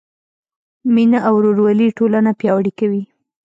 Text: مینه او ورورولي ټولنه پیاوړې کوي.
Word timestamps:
مینه 0.93 1.19
او 1.27 1.33
ورورولي 1.39 1.87
ټولنه 1.97 2.31
پیاوړې 2.39 2.71
کوي. 2.79 3.03